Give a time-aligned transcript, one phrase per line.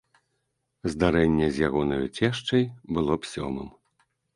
[0.93, 3.67] Здарэнне з ягонаю цешчай было б сёмым.